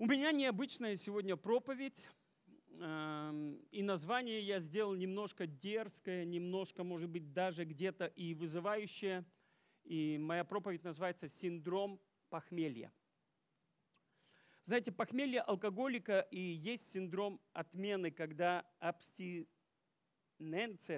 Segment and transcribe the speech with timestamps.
[0.00, 2.08] У меня необычная сегодня проповедь,
[2.78, 9.26] эм, и название я сделал немножко дерзкое, немножко, может быть, даже где-то и вызывающее.
[9.84, 12.00] И моя проповедь называется «Синдром
[12.30, 12.90] похмелья».
[14.64, 19.50] Знаете, похмелье алкоголика и есть синдром отмены, когда абстиненция,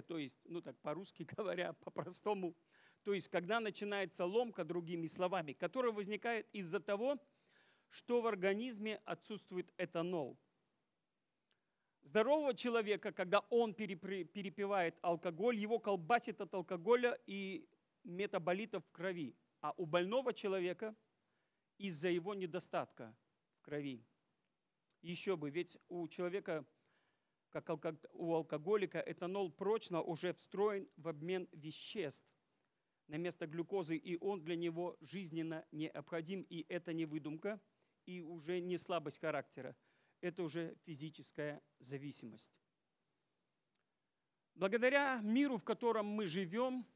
[0.02, 2.54] то есть, ну так по-русски говоря, по-простому,
[3.02, 7.31] то есть когда начинается ломка, другими словами, которая возникает из-за того, что
[8.22, 10.38] в организме отсутствует этанол.
[12.00, 17.68] Здорового человека, когда он перепивает алкоголь, его колбасит от алкоголя и
[18.02, 19.36] метаболитов в крови.
[19.60, 20.96] А у больного человека
[21.78, 23.14] из-за его недостатка
[23.54, 24.04] в крови.
[25.02, 26.64] Еще бы, ведь у человека,
[27.50, 27.68] как
[28.12, 32.26] у алкоголика, этанол прочно уже встроен в обмен веществ
[33.06, 37.60] на место глюкозы, и он для него жизненно необходим, и это не выдумка–
[38.06, 39.76] и уже не слабость характера,
[40.20, 42.52] это уже физическая зависимость.
[44.54, 46.86] Благодаря миру, в котором мы живем,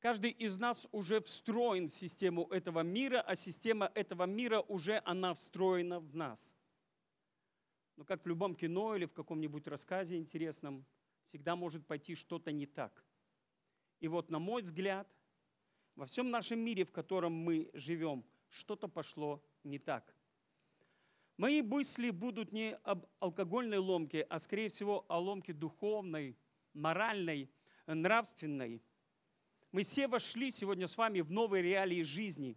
[0.00, 5.34] каждый из нас уже встроен в систему этого мира, а система этого мира уже она
[5.34, 6.54] встроена в нас.
[7.96, 10.84] Но как в любом кино или в каком-нибудь рассказе интересном,
[11.28, 13.04] всегда может пойти что-то не так.
[14.00, 15.08] И вот, на мой взгляд,
[15.94, 18.24] во всем нашем мире, в котором мы живем,
[18.54, 20.14] что-то пошло не так.
[21.36, 26.38] Мои мысли будут не об алкогольной ломке, а скорее всего о ломке духовной,
[26.72, 27.50] моральной,
[27.86, 28.80] нравственной.
[29.72, 32.56] Мы все вошли сегодня с вами в новые реалии жизни.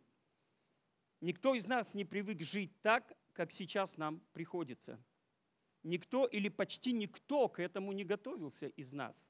[1.19, 5.03] Никто из нас не привык жить так, как сейчас нам приходится.
[5.81, 9.27] Никто или почти никто к этому не готовился из нас.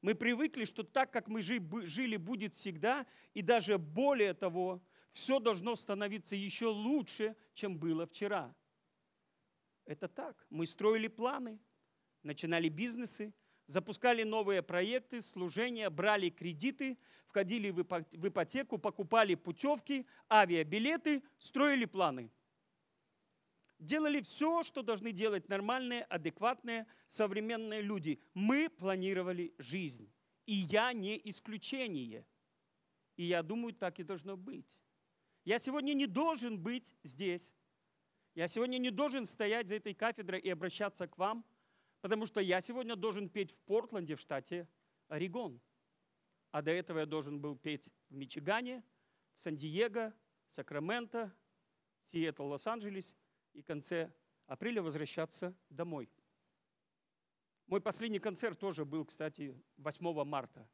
[0.00, 4.80] Мы привыкли, что так, как мы жили, будет всегда, и даже более того–
[5.14, 8.52] все должно становиться еще лучше, чем было вчера.
[9.86, 10.44] Это так.
[10.50, 11.60] Мы строили планы,
[12.24, 13.32] начинали бизнесы,
[13.66, 17.82] запускали новые проекты, служения, брали кредиты, входили в
[18.26, 22.32] ипотеку, покупали путевки, авиабилеты, строили планы.
[23.78, 28.20] Делали все, что должны делать нормальные, адекватные, современные люди.
[28.34, 30.12] Мы планировали жизнь.
[30.46, 32.26] И я не исключение.
[33.16, 34.80] И я думаю, так и должно быть.
[35.44, 37.52] Я сегодня не должен быть здесь.
[38.34, 41.44] Я сегодня не должен стоять за этой кафедрой и обращаться к вам,
[42.00, 44.66] потому что я сегодня должен петь в Портленде, в штате
[45.08, 45.60] Орегон.
[46.50, 48.82] А до этого я должен был петь в Мичигане,
[49.36, 50.14] в Сан-Диего,
[50.48, 51.34] Сакраменто,
[52.04, 53.14] Сиэтл, Лос-Анджелес
[53.52, 54.12] и в конце
[54.46, 56.08] апреля возвращаться домой.
[57.66, 60.66] Мой последний концерт тоже был, кстати, 8 марта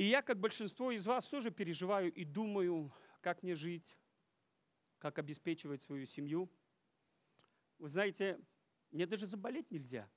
[0.00, 2.90] и я, как большинство из вас, тоже переживаю и думаю,
[3.20, 3.98] как мне жить,
[4.98, 6.50] как обеспечивать свою семью.
[7.76, 8.40] Вы знаете,
[8.92, 10.08] мне даже заболеть нельзя.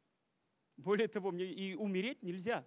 [0.77, 2.65] Более того, мне и умереть нельзя.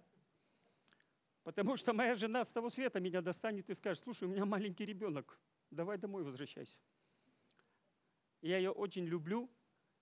[1.41, 4.85] Потому что моя жена с того света меня достанет и скажет, слушай, у меня маленький
[4.85, 5.39] ребенок,
[5.71, 6.77] давай домой возвращайся.
[8.41, 9.49] Я ее очень люблю,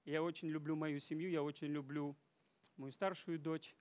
[0.03, 2.17] я очень люблю мою семью, я очень люблю
[2.75, 3.73] мою старшую дочь.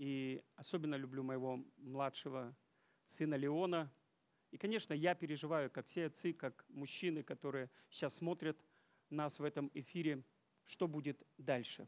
[0.00, 2.56] И особенно люблю моего младшего
[3.04, 3.92] сына Леона.
[4.50, 8.58] И, конечно, я переживаю, как все отцы, как мужчины, которые сейчас смотрят
[9.10, 10.24] нас в этом эфире,
[10.64, 11.86] что будет дальше.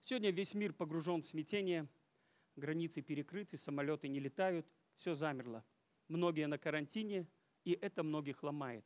[0.00, 1.88] Сегодня весь мир погружен в смятение,
[2.54, 5.64] границы перекрыты, самолеты не летают, все замерло.
[6.06, 7.26] Многие на карантине,
[7.64, 8.84] и это многих ломает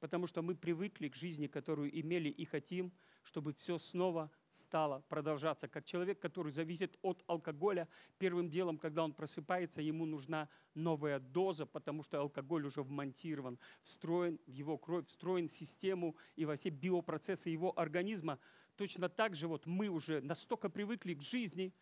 [0.00, 2.92] потому что мы привыкли к жизни, которую имели и хотим,
[3.26, 5.66] чтобы все снова стало продолжаться.
[5.66, 7.88] Как человек, который зависит от алкоголя,
[8.18, 14.38] первым делом, когда он просыпается, ему нужна новая доза, потому что алкоголь уже вмонтирован, встроен
[14.46, 18.38] в его кровь, встроен в систему и во все биопроцессы его организма.
[18.76, 21.74] Точно так же вот мы уже настолько привыкли к жизни,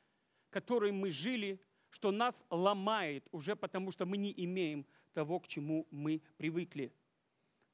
[0.48, 5.86] которой мы жили, что нас ломает уже потому, что мы не имеем того, к чему
[5.90, 6.90] мы привыкли.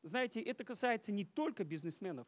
[0.03, 2.27] Знаете, это касается не только бизнесменов,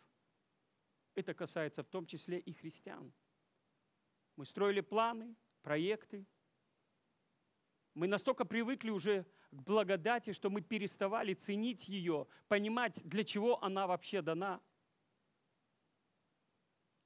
[1.14, 3.12] это касается в том числе и христиан.
[4.37, 6.26] Мы строили планы, проекты.
[7.94, 13.87] Мы настолько привыкли уже к благодати, что мы переставали ценить ее, понимать, для чего она
[13.87, 14.61] вообще дана.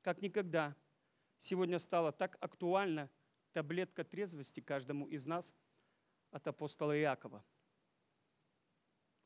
[0.03, 0.77] Как никогда
[1.39, 3.11] сегодня стала так актуальна
[3.53, 5.53] таблетка трезвости каждому из нас
[6.31, 7.45] от апостола Иакова–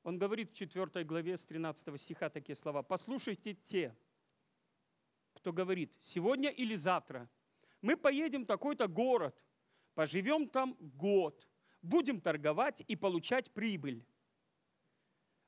[0.02, 2.82] он говорит в 4 главе с 13 стиха такие слова.
[2.82, 3.94] «Послушайте те,
[5.32, 7.28] кто говорит, сегодня или завтра
[7.82, 9.42] мы поедем в такой-то город,
[9.94, 11.48] поживем там год,
[11.82, 14.04] будем торговать и получать прибыль.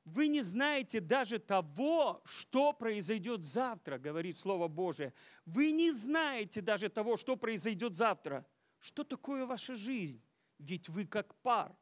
[0.05, 5.13] Вы не знаете даже того, что произойдет завтра, говорит Слово Божие.
[5.45, 8.45] Вы не знаете даже того, что произойдет завтра.
[8.79, 10.21] Что такое ваша жизнь?
[10.59, 11.73] Ведь вы как пар,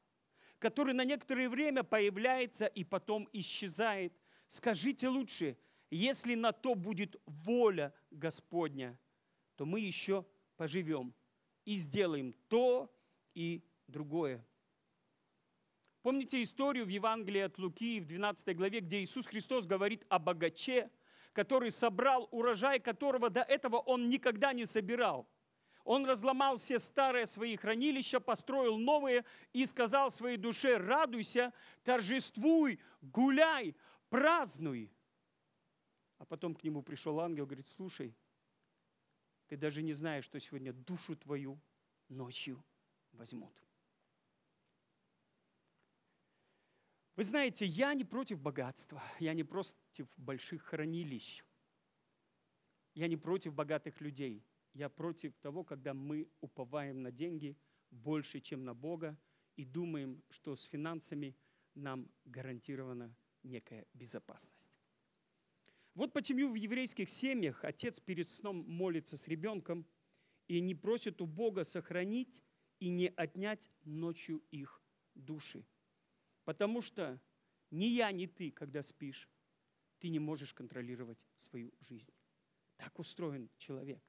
[0.59, 4.13] который на некоторое время появляется и потом исчезает.
[4.47, 5.57] Скажите лучше,
[5.91, 8.97] если на то будет воля Господня,
[9.57, 11.13] то мы еще поживем
[11.65, 12.91] и сделаем то
[13.35, 14.45] и другое.
[16.01, 20.89] Помните историю в Евангелии от Луки в 12 главе, где Иисус Христос говорит о богаче,
[21.33, 25.27] который собрал урожай, которого до этого он никогда не собирал.
[25.83, 31.53] Он разломал все старые свои хранилища, построил новые и сказал своей душе, радуйся,
[31.83, 33.75] торжествуй, гуляй,
[34.09, 34.91] празднуй.
[36.21, 38.15] А потом к нему пришел ангел, говорит, слушай,
[39.47, 41.59] ты даже не знаешь, что сегодня душу твою
[42.09, 42.63] ночью
[43.11, 43.51] возьмут.
[47.15, 51.43] Вы знаете, я не против богатства, я не против больших хранилищ,
[52.93, 57.57] я не против богатых людей, я против того, когда мы уповаем на деньги
[57.89, 59.17] больше, чем на Бога,
[59.55, 61.35] и думаем, что с финансами
[61.73, 64.80] нам гарантирована некая безопасность.
[65.93, 69.85] Вот почему в еврейских семьях отец перед сном молится с ребенком
[70.47, 72.43] и не просит у Бога сохранить
[72.79, 74.81] и не отнять ночью их
[75.15, 75.65] души.
[76.45, 77.21] Потому что
[77.69, 79.29] ни я, ни ты, когда спишь,
[79.99, 82.13] ты не можешь контролировать свою жизнь.
[82.77, 84.01] Так устроен человек.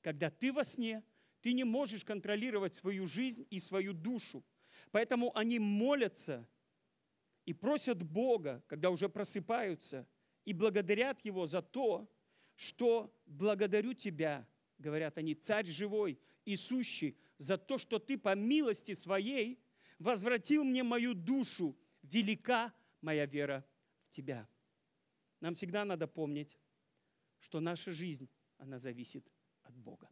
[0.00, 1.04] Когда ты во сне,
[1.40, 4.44] ты не можешь контролировать свою жизнь и свою душу.
[4.90, 6.48] Поэтому они молятся
[7.44, 10.08] и просят Бога, когда уже просыпаются,
[10.46, 12.10] и благодарят Его за то,
[12.54, 14.48] что благодарю Тебя,
[14.78, 19.60] говорят они, Царь живой и сущий, за то, что Ты по милости Своей
[19.98, 22.72] возвратил мне мою душу, велика
[23.02, 23.66] моя вера
[24.06, 24.48] в Тебя.
[25.40, 26.56] Нам всегда надо помнить,
[27.40, 29.30] что наша жизнь, она зависит
[29.62, 30.08] от Бога.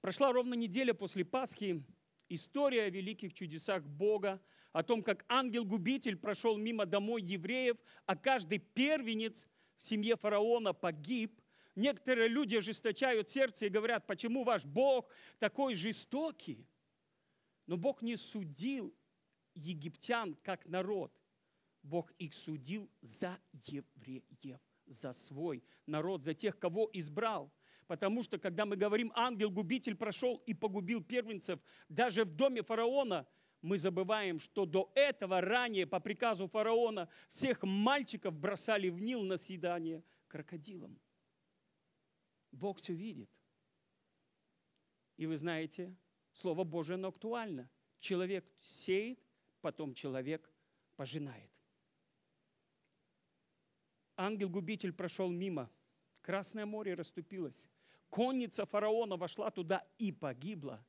[0.00, 1.82] Прошла ровно неделя после Пасхи,
[2.28, 4.40] история о великих чудесах Бога,
[4.76, 9.46] о том, как ангел-губитель прошел мимо домой евреев, а каждый первенец
[9.78, 11.40] в семье фараона погиб.
[11.74, 15.08] Некоторые люди ожесточают сердце и говорят, почему ваш Бог
[15.38, 16.68] такой жестокий?
[17.66, 18.94] Но Бог не судил
[19.54, 21.10] египтян как народ.
[21.82, 27.50] Бог их судил за евреев, за свой народ, за тех, кого избрал.
[27.86, 33.26] Потому что, когда мы говорим, ангел-губитель прошел и погубил первенцев, даже в доме фараона,
[33.62, 39.38] мы забываем, что до этого ранее по приказу фараона всех мальчиков бросали в Нил на
[39.38, 40.98] съедание крокодилам.
[42.52, 43.30] Бог все видит.
[45.16, 45.96] И вы знаете,
[46.36, 47.70] Слово Божие, оно актуально.
[47.98, 49.18] Человек сеет,
[49.62, 50.52] потом человек
[50.94, 51.50] пожинает.
[54.16, 55.70] Ангел-губитель прошел мимо.
[56.20, 57.68] Красное море расступилось.
[58.10, 60.84] Конница фараона вошла туда и погибла.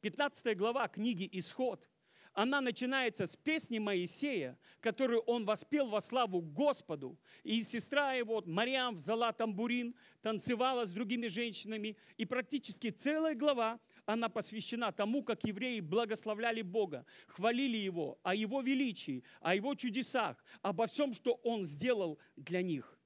[0.00, 1.88] 15 глава книги «Исход»
[2.36, 7.18] она начинается с песни Моисея, которую он воспел во славу Господу.
[7.44, 11.96] И сестра его, Мариам, взяла тамбурин, танцевала с другими женщинами.
[12.18, 18.60] И практически целая глава она посвящена тому, как евреи благословляли Бога, хвалили Его, о Его
[18.60, 22.98] величии, о Его чудесах, обо всем, что Он сделал для них.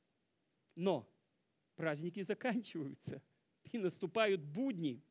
[0.75, 1.09] Но
[1.77, 3.23] праздники заканчиваются,
[3.71, 5.05] и наступают будни,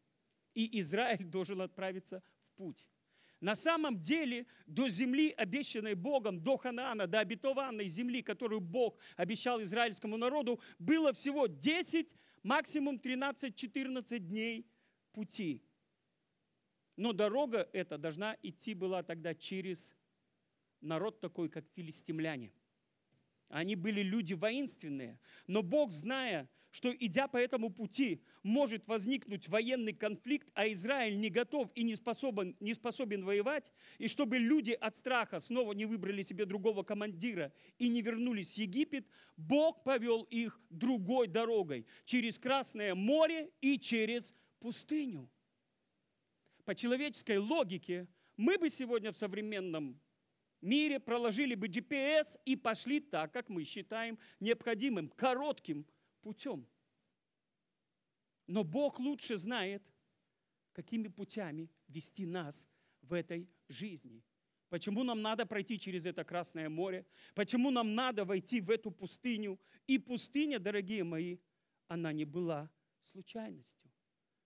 [0.54, 2.88] и Израиль должен отправиться в путь.
[3.42, 9.62] На самом деле до земли, обещанной Богом, до Ханаана, до обетованной земли, которую Бог обещал
[9.62, 14.68] израильскому народу, было всего 10, максимум 13-14 дней
[15.14, 15.64] пути.
[16.98, 19.96] Но дорога эта должна идти была тогда через
[20.82, 22.52] народ такой, как филистимляне.
[23.48, 25.18] Они были люди воинственные.
[25.48, 31.30] Но Бог, зная, что идя по этому пути может возникнуть военный конфликт, а Израиль не
[31.30, 36.22] готов и не способен, не способен воевать, и чтобы люди от страха снова не выбрали
[36.22, 42.94] себе другого командира и не вернулись в Египет, Бог повел их другой дорогой, через Красное
[42.96, 45.30] море и через пустыню.
[46.66, 48.08] По человеческой логике,
[48.38, 50.00] мы бы сегодня в современном
[50.62, 55.86] мире проложили бы GPS и пошли так, как мы считаем необходимым, коротким
[56.22, 56.68] путем.
[58.48, 59.84] Но Бог лучше знает,
[60.74, 62.68] какими путями вести нас
[63.02, 64.24] в этой жизни.
[64.70, 67.06] Почему нам надо пройти через это Красное море?
[67.34, 69.60] Почему нам надо войти в эту пустыню?
[69.88, 71.38] И пустыня, дорогие мои,
[71.88, 72.72] она не была
[73.02, 73.92] случайностью.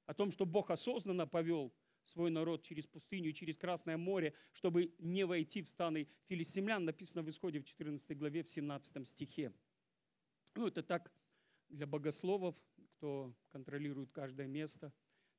[0.05, 5.25] О том, что Бог осознанно повел свой народ через пустыню, через Красное море, чтобы не
[5.25, 9.53] войти в станы филистимлян, написано в Исходе в 14 главе, в 17 стихе.
[10.55, 11.11] Ну, это так
[11.73, 12.55] для богословов,
[12.91, 14.93] кто контролирует каждое место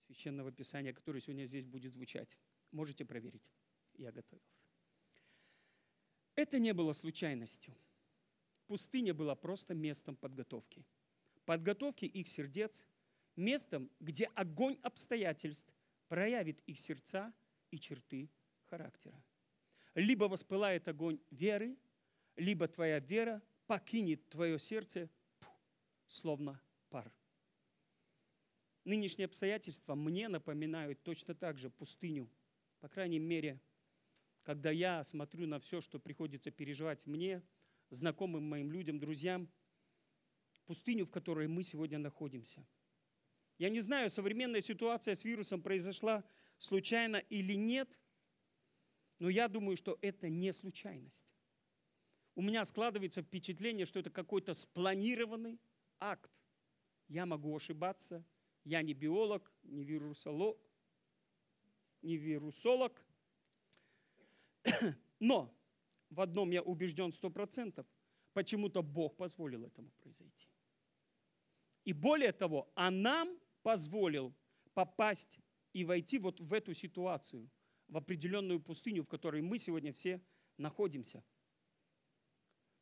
[0.07, 2.37] Священного Писания, которое сегодня здесь будет звучать.
[2.73, 3.51] Можете проверить.
[3.95, 4.69] Я готовился.
[6.35, 7.75] Это не было случайностью.
[8.67, 10.85] Пустыня была просто местом подготовки.
[11.45, 12.85] Подготовки их сердец,
[13.37, 15.73] местом, где огонь обстоятельств
[16.09, 17.33] проявит их сердца
[17.71, 18.29] и черты
[18.65, 19.23] характера.
[19.95, 21.77] Либо воспылает огонь веры,
[22.37, 25.09] либо твоя вера покинет твое сердце,
[26.07, 27.13] словно пар.
[28.85, 32.31] Нынешние обстоятельства мне напоминают точно так же пустыню.
[32.81, 33.61] По крайней мере,
[34.43, 37.43] когда я смотрю на все, что приходится переживать мне,
[37.89, 39.51] знакомым моим людям, друзьям,
[40.67, 42.67] пустыню, в которой мы сегодня находимся.
[43.59, 46.25] Я не знаю, современная ситуация с вирусом произошла
[46.59, 47.89] случайно или нет,
[49.21, 51.27] но я думаю, что это не случайность.
[52.35, 55.61] У меня складывается впечатление, что это какой-то спланированный
[56.11, 56.31] акт.
[57.09, 58.25] Я могу ошибаться,
[58.65, 60.59] я не биолог, не вирусолог,
[62.03, 63.05] не вирусолог.
[65.21, 65.55] Но
[66.11, 67.87] в одном я убежден сто процентов.
[68.33, 70.49] Почему-то Бог позволил этому произойти.
[71.85, 74.35] И более того, а нам позволил
[74.73, 75.39] попасть
[75.73, 77.51] и войти вот в эту ситуацию,
[77.89, 80.21] в определенную пустыню, в которой мы сегодня все
[80.57, 81.23] находимся.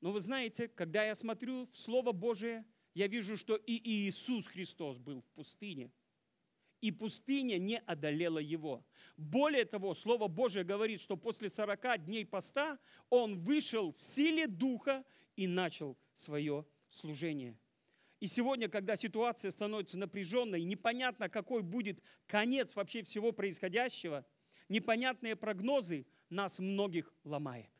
[0.01, 2.65] Но вы знаете, когда я смотрю в Слово Божие,
[2.95, 5.91] я вижу, что и Иисус Христос был в пустыне.
[6.81, 8.85] И пустыня не одолела его.
[9.17, 15.05] Более того, Слово Божие говорит, что после 40 дней поста он вышел в силе Духа
[15.37, 17.57] и начал свое служение.
[18.19, 24.25] И сегодня, когда ситуация становится напряженной, непонятно, какой будет конец вообще всего происходящего,
[24.69, 27.71] непонятные прогнозы нас многих ломает.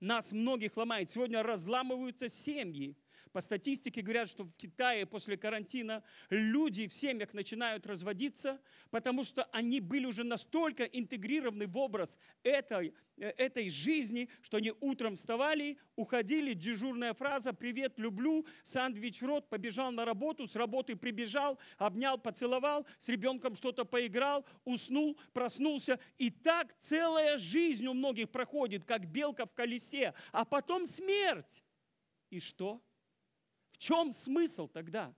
[0.00, 1.10] Нас многих ломает.
[1.10, 2.96] Сегодня разламываются семьи,
[3.38, 9.44] по статистике говорят, что в Китае после карантина люди в семьях начинают разводиться, потому что
[9.52, 15.78] они были уже настолько интегрированы в образ этой, э, этой жизни, что они утром вставали,
[15.94, 22.18] уходили, дежурная фраза «Привет, люблю», сандвич в рот, побежал на работу, с работы прибежал, обнял,
[22.18, 26.00] поцеловал, с ребенком что-то поиграл, уснул, проснулся.
[26.16, 31.62] И так целая жизнь у многих проходит, как белка в колесе, а потом смерть.
[32.30, 32.82] И что?
[33.78, 35.14] В чем смысл тогда?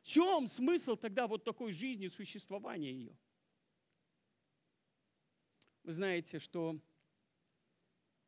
[0.00, 3.16] В чем смысл тогда вот такой жизни, существования ее?
[5.84, 6.80] Вы знаете, что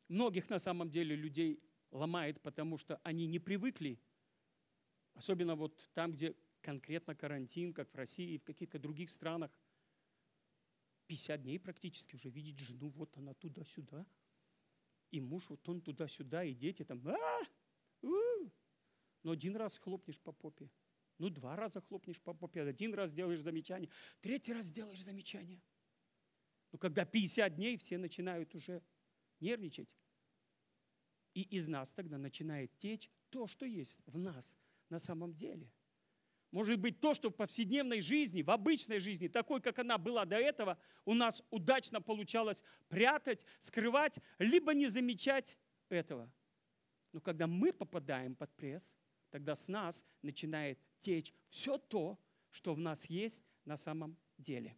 [0.08, 3.98] многих на самом деле людей ломает, потому что они не привыкли,
[5.14, 9.50] особенно вот там, где конкретно карантин, как в России и в каких-то других странах,
[11.06, 14.06] 50 дней практически уже видеть жену, вот она туда-сюда,
[15.10, 17.40] и муж, вот он туда-сюда, и дети там, а,
[18.02, 18.50] у,
[19.24, 20.70] ну, один раз хлопнешь по попе,
[21.18, 23.90] ну, два раза хлопнешь по попе, один раз делаешь замечание,
[24.20, 25.60] третий раз делаешь замечание.
[26.70, 28.82] Но когда 50 дней, все начинают уже
[29.40, 29.96] нервничать.
[31.32, 34.56] И из нас тогда начинает течь то, что есть в нас
[34.88, 35.72] на самом деле.
[36.50, 40.36] Может быть, то, что в повседневной жизни, в обычной жизни, такой, как она была до
[40.36, 45.56] этого, у нас удачно получалось прятать, скрывать, либо не замечать
[45.88, 46.32] этого.
[47.12, 48.94] Но когда мы попадаем под пресс,
[49.34, 52.16] тогда с нас начинает течь все то,
[52.52, 54.76] что в нас есть на самом деле.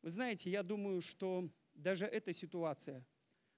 [0.00, 3.06] Вы знаете, я думаю, что даже эта ситуация,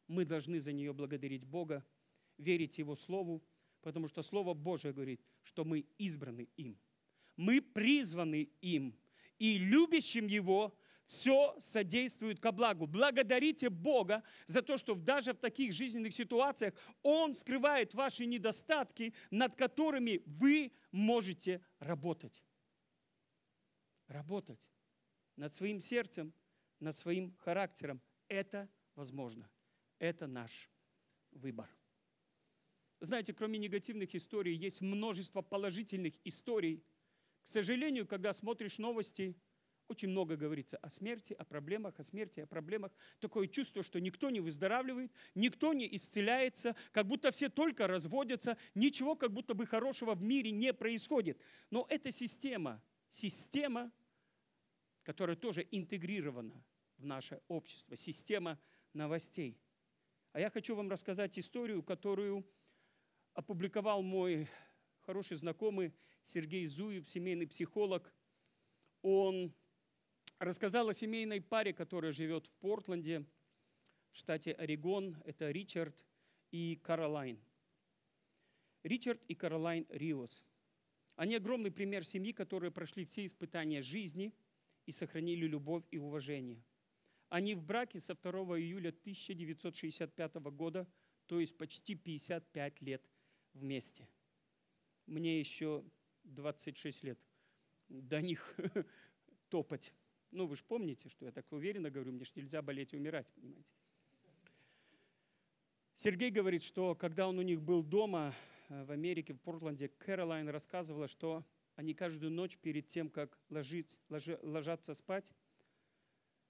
[0.08, 1.86] мы должны за нее благодарить Бога,
[2.36, 3.44] верить Его Слову,
[3.80, 6.76] потому что Слово Божие говорит, что мы избраны им.
[7.36, 8.98] Мы призваны им.
[9.38, 12.86] И любящим Его все содействует ко благу.
[12.86, 19.54] Благодарите Бога за то, что даже в таких жизненных ситуациях Он скрывает ваши недостатки, над
[19.54, 22.42] которыми вы можете работать.
[24.06, 24.68] Работать
[25.36, 26.32] над своим сердцем,
[26.80, 28.00] над своим характером.
[28.28, 29.50] Это возможно.
[29.98, 30.70] Это наш
[31.30, 31.68] выбор.
[33.00, 36.82] Знаете, кроме негативных историй, есть множество положительных историй.
[37.42, 39.36] К сожалению, когда смотришь новости–
[39.88, 42.92] очень много говорится о смерти, о проблемах, о смерти, о проблемах.
[43.20, 49.14] Такое чувство, что никто не выздоравливает, никто не исцеляется, как будто все только разводятся, ничего
[49.14, 51.38] как будто бы хорошего в мире не происходит.
[51.70, 53.92] Но это система, система,
[55.02, 56.64] которая тоже интегрирована
[56.96, 58.58] в наше общество, система
[58.94, 59.58] новостей.
[60.32, 62.44] А я хочу вам рассказать историю, которую
[63.34, 64.48] опубликовал мой
[65.02, 68.12] хороший знакомый Сергей Зуев, семейный психолог.
[69.02, 69.54] Он
[70.38, 73.24] рассказал о семейной паре, которая живет в Портленде,
[74.10, 75.16] в штате Орегон.
[75.24, 76.04] Это Ричард
[76.50, 77.38] и Каролайн.
[78.82, 80.42] Ричард и Каролайн Риос.
[81.16, 84.34] Они огромный пример семьи, которые прошли все испытания жизни
[84.86, 86.62] и сохранили любовь и уважение.
[87.28, 90.86] Они в браке со 2 июля 1965 года,
[91.26, 93.08] то есть почти 55 лет
[93.54, 94.08] вместе.
[95.06, 95.84] Мне еще
[96.24, 97.18] 26 лет
[97.88, 98.54] до них
[99.48, 99.92] топать.
[100.34, 103.32] Ну, вы же помните, что я так уверенно говорю, мне же нельзя болеть и умирать,
[103.34, 103.70] понимаете.
[105.94, 108.34] Сергей говорит, что когда он у них был дома
[108.68, 114.00] э, в Америке, в Портленде, Кэролайн рассказывала, что они каждую ночь перед тем, как ложить,
[114.08, 115.32] ложи, ложатся спать,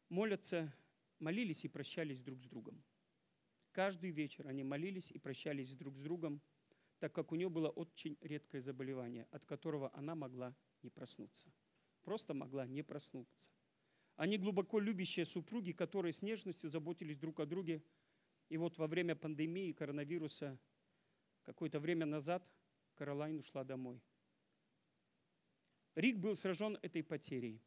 [0.09, 0.75] молятся,
[1.19, 2.83] молились и прощались друг с другом.
[3.73, 6.41] Каждый вечер они молились и прощались друг с другом,
[7.01, 11.53] так как у нее было очень редкое заболевание, от которого она могла не проснуться.
[12.03, 13.54] Просто могла не проснуться.
[14.17, 17.83] Они глубоко любящие супруги, которые с нежностью заботились друг о друге.
[18.49, 20.59] И вот во время пандемии коронавируса
[21.43, 22.47] какое-то время назад
[22.95, 24.01] Каролайн ушла домой.
[25.95, 27.61] Рик был сражен этой потерей.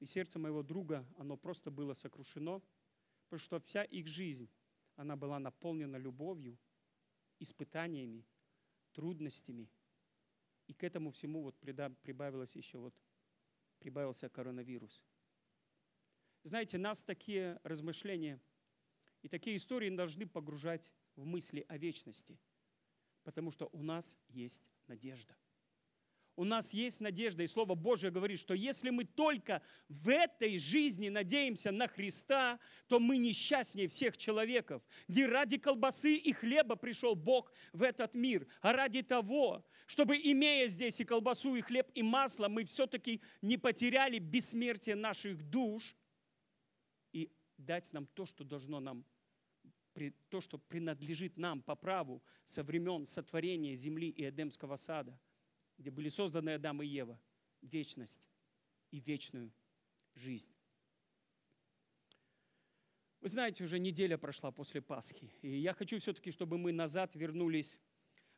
[0.00, 2.62] И сердце моего друга, оно просто было сокрушено,
[3.24, 4.48] потому что вся их жизнь,
[4.96, 6.58] она была наполнена любовью,
[7.40, 8.24] испытаниями,
[8.92, 9.70] трудностями.
[10.66, 12.94] И к этому всему вот прибавилось еще вот,
[13.78, 15.02] прибавился коронавирус.
[16.44, 18.40] Знаете, нас такие размышления
[19.22, 22.38] и такие истории должны погружать в мысли о вечности,
[23.24, 25.36] потому что у нас есть надежда.
[26.36, 31.08] У нас есть надежда, и Слово Божье говорит, что если мы только в этой жизни
[31.08, 34.80] надеемся на Христа, то мы несчастнее всех человеков.
[35.08, 40.68] Не ради колбасы и хлеба пришел Бог в этот мир, а ради того, чтобы, имея
[40.68, 45.96] здесь и колбасу, и хлеб, и масло, мы все-таки не потеряли бессмертие наших душ–
[47.58, 49.04] дать нам то, что должно нам,
[50.30, 55.18] то, что принадлежит нам по праву со времен сотворения земли и Эдемского сада,
[55.76, 57.20] где были созданы Адам и Ева,
[57.60, 58.28] вечность
[58.90, 59.52] и вечную
[60.14, 60.50] жизнь.
[63.20, 67.78] Вы знаете, уже неделя прошла после Пасхи, и я хочу все-таки, чтобы мы назад вернулись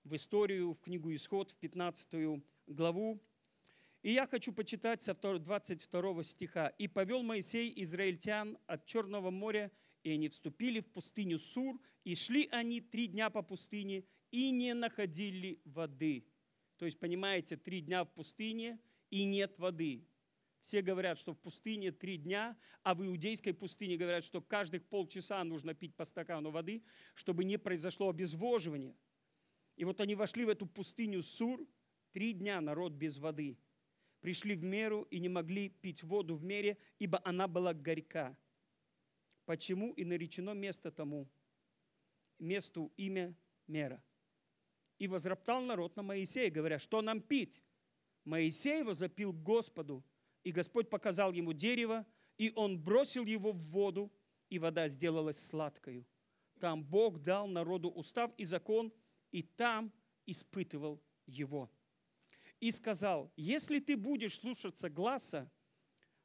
[0.04, 3.22] в историю, в книгу Исход, в 15 главу,
[4.02, 6.68] и я хочу почитать со 22 стиха.
[6.78, 9.70] «И повел Моисей израильтян от Черного моря,
[10.02, 14.72] и они вступили в пустыню Сур, и шли они три дня по пустыне, и не
[14.74, 16.26] находили воды».
[16.78, 20.06] То есть, понимаете, три дня в пустыне, и нет воды.
[20.62, 25.42] Все говорят, что в пустыне три дня, а в иудейской пустыне говорят, что каждых полчаса
[25.44, 26.82] нужно пить по стакану воды,
[27.14, 28.96] чтобы не произошло обезвоживание.
[29.76, 31.66] И вот они вошли в эту пустыню Сур,
[32.12, 33.58] три дня народ без воды–
[34.20, 38.36] пришли в меру и не могли пить воду в мере, ибо она была горька.
[39.44, 41.28] Почему и наречено место тому,
[42.38, 43.34] месту имя
[43.66, 44.02] мера.
[44.98, 47.62] И возроптал народ на Моисея, говоря, что нам пить?
[48.24, 50.04] Моисей возопил к Господу,
[50.44, 52.06] и Господь показал ему дерево,
[52.36, 54.12] и он бросил его в воду,
[54.50, 56.06] и вода сделалась сладкою.
[56.58, 58.92] Там Бог дал народу устав и закон,
[59.30, 59.92] и там
[60.26, 61.70] испытывал его
[62.60, 65.50] и сказал, если ты будешь слушаться гласа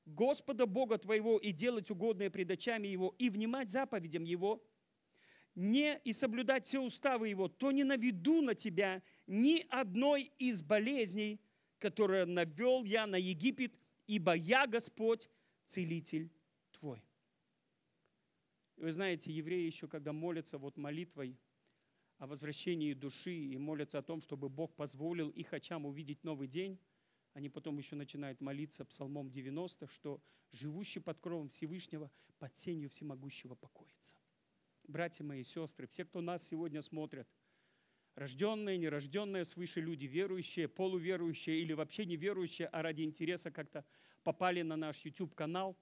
[0.06, 4.64] Господа Бога твоего и делать угодное пред очами Его, и внимать заповедям Его,
[5.56, 11.40] не и соблюдать все уставы Его, то не наведу на тебя ни одной из болезней,
[11.80, 15.30] которые навел я на Египет, ибо я Господь,
[15.66, 16.32] целитель
[16.72, 17.04] твой.
[18.78, 21.40] Вы знаете, евреи еще, когда молятся вот молитвой
[22.18, 26.80] о возвращении души и молятся о том, чтобы Бог позволил их очам увидеть новый день,
[27.34, 33.56] они потом еще начинают молиться Псалмом 90, что живущий под кровом Всевышнего под сенью всемогущего
[33.56, 34.16] покоится.
[34.88, 37.28] Братья мои, сестры, все, кто нас сегодня смотрят,
[38.14, 43.84] рожденные, нерожденные свыше люди, верующие, полуверующие или вообще неверующие, а ради интереса как-то
[44.24, 45.78] попали на наш YouTube-канал,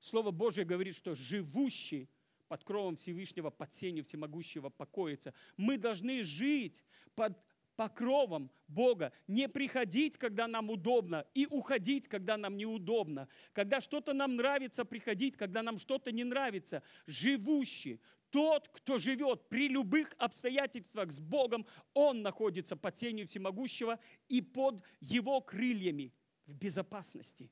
[0.00, 2.08] Слово Божье говорит, что живущий
[2.50, 5.32] под кровом Всевышнего, под сенью всемогущего покоиться.
[5.56, 6.82] Мы должны жить
[7.14, 7.38] под
[7.76, 13.28] покровом Бога, не приходить, когда нам удобно, и уходить, когда нам неудобно.
[13.52, 16.82] Когда что-то нам нравится, приходить, когда нам что-то не нравится.
[17.06, 24.42] Живущий, тот, кто живет при любых обстоятельствах с Богом, он находится под сенью всемогущего и
[24.42, 26.12] под его крыльями
[26.46, 27.48] в безопасности.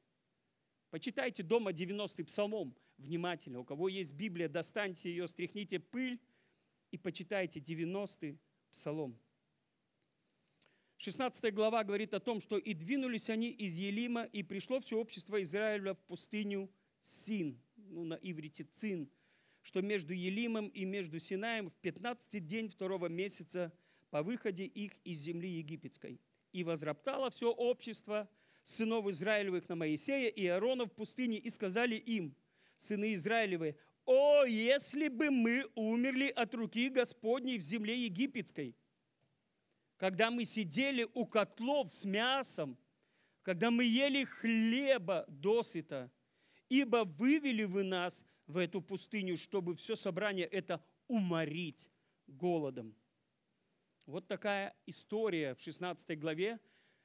[0.91, 3.61] Почитайте дома 90-й псалмом– внимательно.
[3.61, 6.21] У кого есть Библия, достаньте ее, стряхните пыль
[6.91, 8.39] и почитайте 90-й
[8.71, 9.19] псалом.
[10.99, 15.41] 16 глава говорит о том, что «И двинулись они из Елима, и пришло все общество
[15.43, 16.69] Израиля в пустыню
[17.01, 17.61] Син».
[17.77, 19.09] Ну, на иврите Цин,
[19.63, 23.73] что между Елимом и между Синаем в 15 день второго месяца
[24.11, 26.21] по выходе их из земли египетской.
[26.53, 28.29] И возроптало все общество
[28.63, 32.35] сынов Израилевых на Моисея и Аарона в пустыне, и сказали им,
[32.79, 38.75] сыны Израилевы, «О, если бы мы умерли от руки Господней в земле египетской!»
[39.99, 42.79] Когда мы сидели у котлов с мясом,
[43.43, 46.11] когда мы ели хлеба досыта,
[46.69, 51.91] ибо вывели вы нас в эту пустыню, чтобы все собрание это уморить
[52.27, 52.95] голодом.
[54.07, 56.61] Вот такая история в 16 главе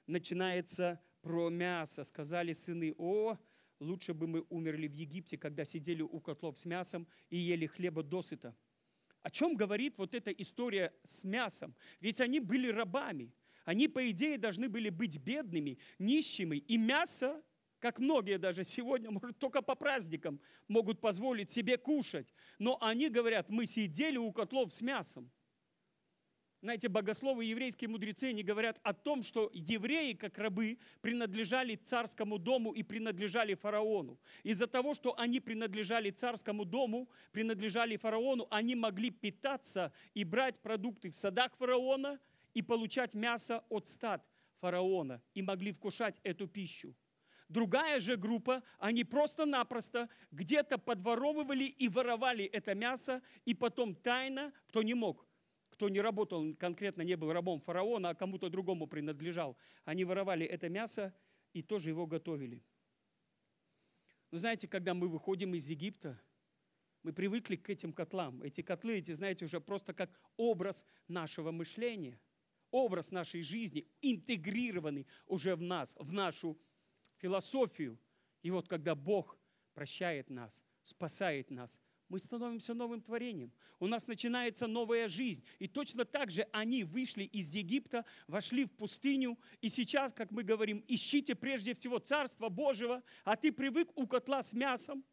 [0.07, 2.03] начинается про мясо.
[2.03, 3.38] Сказали сыны, о,
[3.84, 8.04] лучше бы мы умерли в Египте, когда сидели у котлов с мясом и ели хлеба
[8.04, 8.56] досыта.
[9.22, 11.76] О чем говорит вот эта история с мясом?
[12.02, 13.34] Ведь они были рабами.
[13.63, 16.58] Они, по идее, должны были быть бедными, нищими.
[16.58, 17.41] И мясо
[17.84, 22.34] как многие даже сегодня, может, только по праздникам могут позволить себе кушать.
[22.58, 25.30] Но они говорят, мы сидели у котлов с мясом.
[26.63, 32.71] Знаете, богословы, еврейские мудрецы, они говорят о том, что евреи, как рабы, принадлежали царскому дому
[32.71, 34.17] и принадлежали фараону.
[34.43, 41.10] Из-за того, что они принадлежали царскому дому, принадлежали фараону, они могли питаться и брать продукты
[41.10, 42.17] в садах фараона
[42.54, 44.26] и получать мясо от стад
[44.62, 46.95] фараона и могли вкушать эту пищу.
[47.49, 54.82] Другая же группа, они просто-напросто где-то подворовывали и воровали это мясо, и потом тайно, кто
[54.82, 55.28] не мог,
[55.84, 60.69] кто не работал, конкретно не был рабом фараона, а кому-то другому принадлежал, они воровали это
[60.69, 61.13] мясо
[61.52, 62.63] и тоже его готовили.
[64.32, 66.17] Но знаете, когда мы выходим из Египта,
[67.04, 68.41] мы привыкли к этим котлам.
[68.43, 72.17] Эти котлы, эти, знаете, уже просто как образ нашего мышления,
[72.72, 76.58] образ нашей жизни, интегрированный уже в нас, в нашу
[77.17, 78.00] философию.
[78.41, 79.38] И вот когда Бог
[79.74, 81.78] прощает нас, спасает нас,
[82.13, 83.52] мы становимся новым творением.
[83.80, 85.43] У нас начинается новая жизнь.
[85.58, 89.39] И точно так же они вышли из Египта, вошли в пустыню.
[89.62, 94.43] И сейчас, как мы говорим, ищите прежде всего Царство Божьего, а ты привык у котла
[94.43, 95.04] с мясом,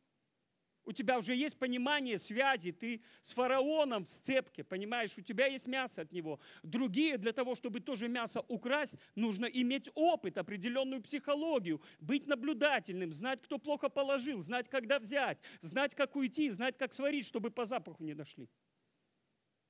[0.91, 5.69] у тебя уже есть понимание связи, ты с фараоном в сцепке, понимаешь, у тебя есть
[5.69, 6.41] мясо от него.
[6.65, 13.41] Другие, для того, чтобы тоже мясо украсть, нужно иметь опыт, определенную психологию, быть наблюдательным, знать,
[13.41, 18.03] кто плохо положил, знать, когда взять, знать, как уйти, знать, как сварить, чтобы по запаху
[18.03, 18.49] не нашли.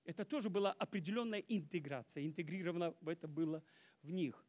[0.04, 3.62] Это тоже была определенная интеграция, интегрировано это было
[4.02, 4.42] в них.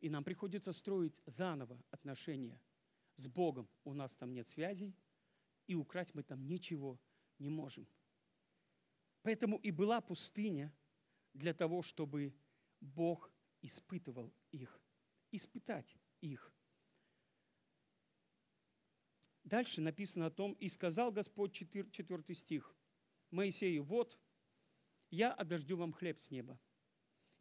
[0.00, 2.58] И нам приходится строить заново отношения–
[3.22, 4.94] с Богом у нас там нет связей,
[5.66, 7.00] и украсть мы там ничего
[7.38, 7.86] не можем.
[9.22, 10.74] Поэтому и была пустыня
[11.32, 12.34] для того, чтобы
[12.80, 13.32] Бог
[13.62, 14.80] испытывал их,
[15.30, 16.52] испытать их.
[19.44, 22.76] Дальше написано о том, и сказал Господь, 4 стих,
[23.30, 24.18] Моисею, вот,
[25.10, 26.58] я одождю вам хлеб с неба.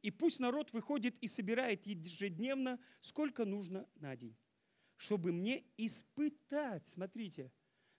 [0.01, 4.35] И пусть народ выходит и собирает ежедневно, сколько нужно на день
[5.01, 7.51] чтобы мне испытать, смотрите,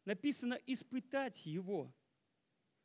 [0.05, 1.93] написано испытать его,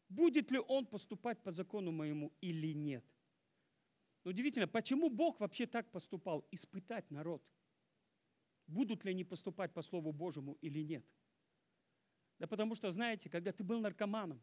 [0.10, 3.06] будет ли он поступать по закону моему или нет.
[4.24, 6.48] Удивительно, почему Бог вообще так поступал?
[6.50, 7.44] Испытать народ.
[8.66, 11.06] Будут ли они поступать по Слову Божьему или нет?
[12.40, 14.42] Да потому что, знаете, когда ты был наркоманом,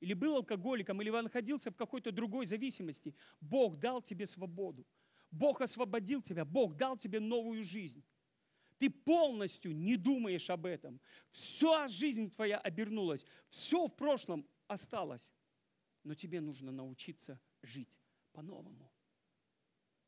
[0.00, 4.86] или был алкоголиком, или находился в какой-то другой зависимости, Бог дал тебе свободу.
[5.30, 8.04] Бог освободил тебя, Бог дал тебе новую жизнь.
[8.78, 11.00] Ты полностью не думаешь об этом.
[11.30, 13.24] Вся жизнь твоя обернулась.
[13.48, 15.32] Все в прошлом осталось.
[16.04, 17.98] Но тебе нужно научиться жить
[18.32, 18.92] по-новому.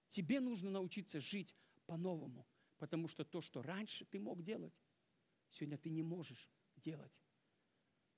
[0.09, 2.47] Тебе нужно научиться жить по-новому.
[2.77, 4.75] Потому что то, что раньше ты мог делать,
[5.51, 7.13] сегодня ты не можешь делать.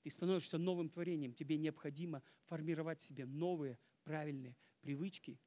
[0.03, 1.33] Ты становишься новым творением.
[1.33, 5.39] Тебе необходимо формировать в себе новые правильные привычки,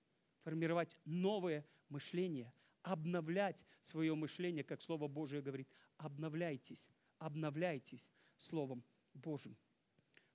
[0.42, 5.68] формировать новое мышление– обновлять свое мышление, как Слово Божие говорит.
[5.96, 9.56] Обновляйтесь, обновляйтесь Словом Божьим.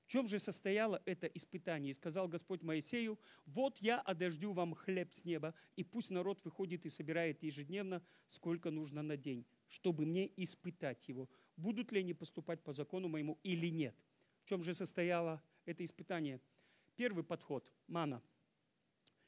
[0.04, 1.92] В чем же состояло это испытание?
[1.92, 6.88] И сказал Господь Моисею, вот я одождю вам хлеб с неба, и пусть народ выходит
[6.88, 12.64] и собирает ежедневно, сколько нужно на день, чтобы мне испытать его, будут ли они поступать
[12.64, 13.96] по закону моему или нет.
[14.42, 16.42] В чем же состояло это испытание?
[16.96, 18.24] Первый подход– мана.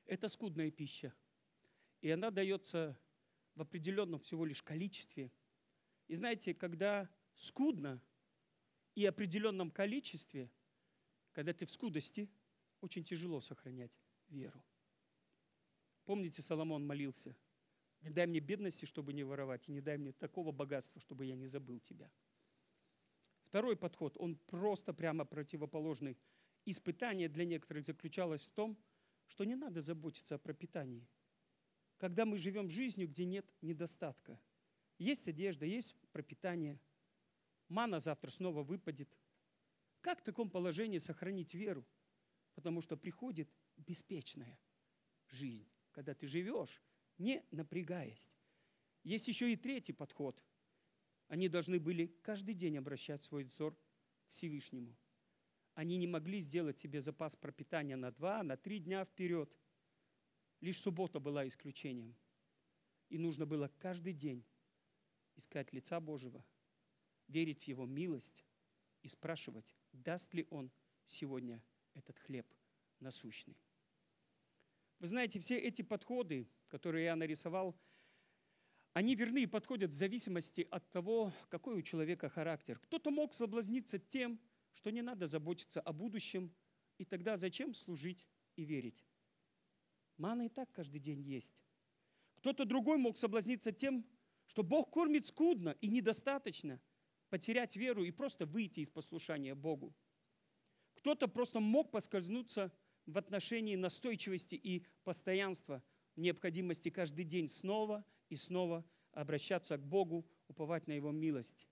[0.07, 1.13] Это скудная пища.
[2.01, 2.97] И она дается
[3.55, 5.31] в определенном всего лишь количестве.
[6.07, 8.01] И знаете, когда скудно
[8.95, 10.51] и определенном количестве,
[11.31, 12.29] когда ты в скудости,
[12.81, 14.63] очень тяжело сохранять веру.
[16.05, 17.35] Помните, Соломон молился,
[18.01, 21.35] не дай мне бедности, чтобы не воровать, и не дай мне такого богатства, чтобы я
[21.35, 22.11] не забыл тебя.
[23.43, 26.17] Второй подход, он просто прямо противоположный.
[26.65, 28.77] Испытание для некоторых заключалось в том,
[29.27, 31.07] что не надо заботиться о пропитании.
[32.01, 34.41] Когда мы живем жизнью, где нет недостатка.
[34.97, 36.79] Есть одежда, есть пропитание.
[37.69, 39.15] Мана завтра снова выпадет.
[40.01, 41.85] Как в таком положении сохранить веру?
[42.55, 44.59] Потому что приходит беспечная
[45.29, 46.81] жизнь, когда ты живешь,
[47.19, 48.31] не напрягаясь.
[49.03, 50.43] Есть еще и третий подход–
[51.31, 53.73] они должны были каждый день обращать свой взор
[54.25, 54.97] к Всевышнему.
[55.75, 59.49] Они не могли сделать себе запас пропитания на два, на три дня вперед.
[60.61, 62.15] Лишь суббота была исключением.
[63.09, 64.45] И нужно было каждый день
[65.35, 66.45] искать лица Божьего,
[67.27, 68.45] верить в Его милость
[69.01, 70.71] и спрашивать, даст ли Он
[71.05, 71.61] сегодня
[71.93, 72.47] этот хлеб
[72.99, 73.57] насущный.
[74.99, 77.75] Вы знаете, все эти подходы, которые я нарисовал–
[78.93, 82.77] они верны и подходят в зависимости от того, какой у человека характер.
[82.79, 84.39] Кто-то мог соблазниться тем,
[84.73, 86.53] что не надо заботиться о будущем,
[86.97, 89.05] и тогда зачем служить и верить?
[90.21, 91.53] Мана и так каждый день есть.
[92.35, 94.05] Кто-то другой мог соблазниться тем,
[94.45, 96.79] что Бог кормит скудно и недостаточно,
[97.29, 99.95] потерять веру и просто выйти из послушания Богу.
[100.93, 102.71] Кто-то просто мог поскользнуться
[103.07, 105.83] в отношении настойчивости и постоянства,
[106.15, 111.67] необходимости каждый день снова и снова обращаться к Богу, уповать на Его милость.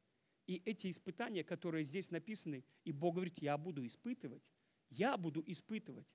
[0.48, 4.50] И эти испытания, которые здесь написаны, и Бог говорит, я буду испытывать,
[4.90, 6.08] я буду испытывать.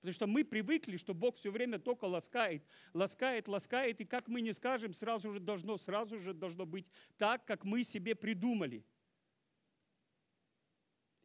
[0.00, 4.40] Потому что мы привыкли, что Бог все время только ласкает, ласкает, ласкает, и как мы
[4.40, 8.84] не скажем, сразу же должно, сразу же должно быть так, как мы себе придумали.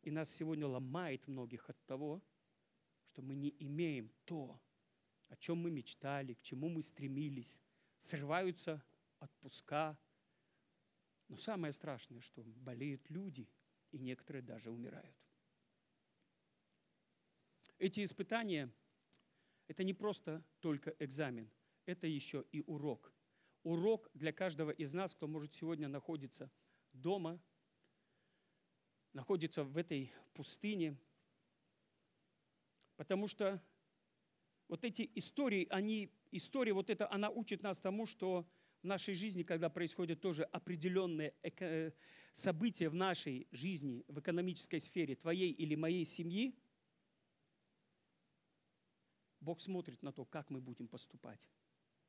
[0.02, 2.22] И нас сегодня ломает многих от того,
[3.08, 4.60] что мы не имеем то,
[5.30, 7.62] о чем мы мечтали, к чему мы стремились,
[7.98, 8.84] срываются
[9.20, 9.98] отпуска.
[11.30, 13.50] Но самое страшное, что болеют люди,
[13.92, 15.25] и некоторые даже умирают.
[17.78, 18.72] Эти испытания–
[19.68, 21.50] это не просто только экзамен,
[21.86, 23.14] это еще и урок.
[23.64, 26.50] Урок для каждого из нас, кто может сегодня находиться
[26.94, 27.42] дома,
[29.12, 30.98] находится в этой пустыне,
[32.96, 33.62] потому что
[34.68, 38.48] вот эти истории, они история вот эта, она учит нас тому, что
[38.82, 41.92] в нашей жизни, когда происходят тоже определенные э,
[42.32, 46.56] события в нашей жизни, в экономической сфере, твоей или моей семьи,
[49.46, 51.50] Бог смотрит на то, как мы будем поступать.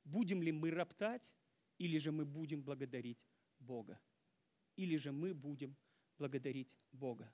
[0.04, 1.32] Будем ли мы роптать,
[1.78, 3.28] или же мы будем благодарить
[3.60, 4.00] Бога.
[4.76, 5.76] Или же мы будем
[6.18, 7.32] благодарить Бога.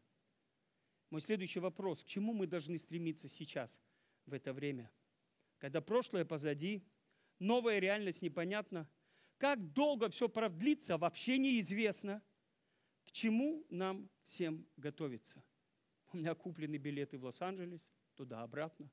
[1.08, 3.80] Мой следующий вопрос, к чему мы должны стремиться сейчас,
[4.26, 4.90] в это время–
[5.62, 6.84] когда прошлое позади,
[7.38, 8.90] новая реальность непонятна,
[9.38, 12.20] как долго все продлится, вообще неизвестно.
[13.04, 15.40] К чему нам всем готовиться?
[16.12, 17.80] У меня куплены билеты в Лос-Анджелес,
[18.16, 18.90] туда-обратно,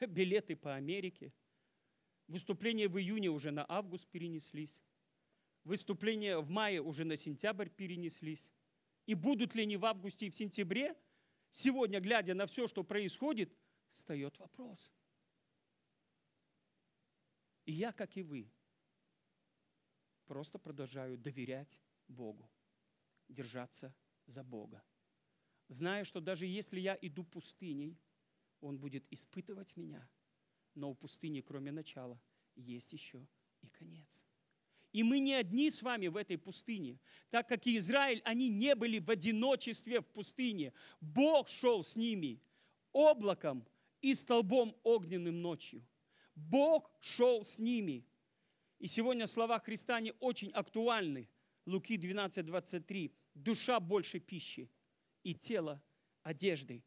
[0.08, 1.32] билеты по Америке.
[2.26, 4.82] Выступления в июне уже на август перенеслись.
[5.64, 8.50] Выступления в мае уже на сентябрь перенеслись.
[9.06, 10.96] И будут ли они в августе и в сентябре?
[11.50, 13.54] Сегодня, глядя на все, что происходит,
[13.92, 14.92] встает вопрос–
[17.64, 18.50] и я, как и вы,
[20.26, 22.50] просто продолжаю доверять Богу,
[23.28, 23.94] держаться
[24.26, 24.82] за Бога.
[25.68, 27.98] Зная, что даже если я иду пустыней,
[28.64, 30.08] Он будет испытывать меня,
[30.74, 32.18] но у пустыни, кроме начала,
[32.56, 33.26] есть еще
[33.60, 34.24] и конец.
[34.90, 36.98] И мы не одни с вами в этой пустыне,
[37.28, 40.72] так как и Израиль, они не были в одиночестве в пустыне.
[41.00, 42.40] Бог шел с ними
[42.92, 43.66] облаком
[44.00, 45.86] и столбом огненным ночью.
[46.34, 48.06] Бог шел с ними.
[48.78, 51.28] И сегодня слова Христа, они очень актуальны.
[51.66, 53.12] Луки 12, 23.
[53.34, 54.70] Душа больше пищи
[55.22, 55.82] и тело
[56.22, 56.82] одежды.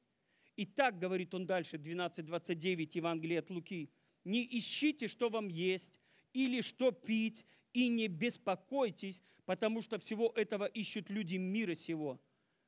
[0.58, 3.90] И так, говорит он дальше, 12, 29, Евангелие от Луки.
[4.26, 6.02] Не ищите, что вам есть,
[6.34, 12.20] или что пить, и не беспокойтесь, потому что всего этого ищут люди мира сего.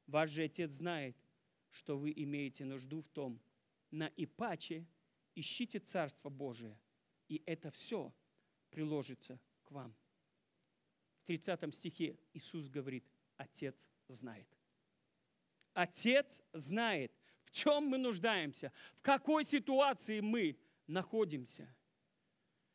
[0.08, 1.17] Ваш же Отец знает,
[1.69, 3.41] что вы имеете нужду в том.
[3.91, 4.88] На ипаче–
[5.39, 6.78] ищите Царство Божие,
[7.28, 8.13] и это все
[8.69, 9.95] приложится к вам.
[11.21, 13.06] В 30 стихе Иисус говорит,
[13.38, 14.47] Отец знает.
[15.73, 17.12] Отец знает,
[17.49, 20.57] в чем мы нуждаемся, в какой ситуации мы
[20.88, 21.73] находимся.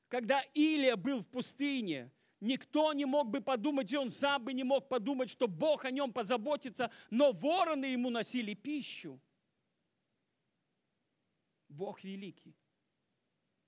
[0.09, 2.11] Когда Илия был в пустыне,
[2.41, 5.91] никто не мог бы подумать, и он сам бы не мог подумать, что Бог о
[5.91, 9.21] нем позаботится, но вороны ему носили пищу.
[11.69, 12.57] Бог великий.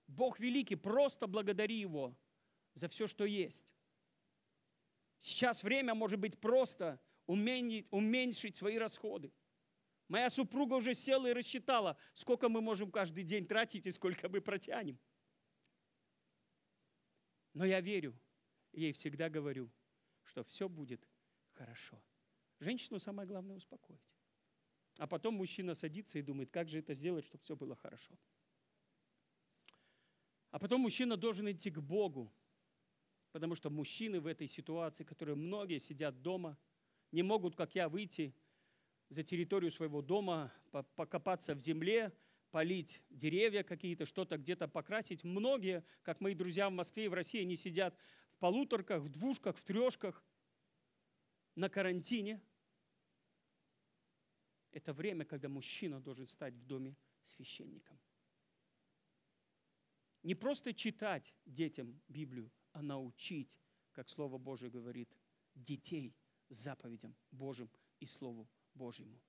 [0.06, 2.16] Бог великий, просто благодари Его
[2.74, 3.66] за все, что есть.
[5.18, 9.32] Сейчас время может быть просто уменьшить, уменьшить свои расходы.
[10.08, 14.40] Моя супруга уже села и рассчитала, сколько мы можем каждый день тратить и сколько мы
[14.40, 14.98] протянем.
[17.54, 18.14] Но я верю,
[18.72, 19.70] ей всегда говорю,
[20.22, 21.08] что все будет
[21.52, 22.00] хорошо.
[22.60, 24.00] Женщину самое главное успокоить.
[24.98, 28.16] А потом мужчина садится и думает, как же это сделать, чтобы все было хорошо.
[30.50, 32.32] А потом мужчина должен идти к Богу,
[33.32, 36.56] потому что мужчины в этой ситуации, которые многие сидят дома,
[37.12, 38.34] не могут, как я, выйти
[39.08, 42.12] за территорию своего дома, покопаться в земле,
[42.50, 45.24] полить деревья какие-то, что-то где-то покрасить.
[45.24, 47.96] Многие, как мои друзья в Москве и в России, они сидят
[48.30, 50.24] в полуторках, в двушках, в трешках,
[51.54, 52.40] на карантине.
[54.72, 56.96] Это время, когда мужчина должен стать в доме
[57.36, 57.98] священником.
[60.22, 63.58] Не просто читать детям Библию, а научить,
[63.92, 65.08] как Слово Божие говорит,
[65.54, 66.14] детей
[66.48, 69.20] заповедям Божьим и Слову Божьему.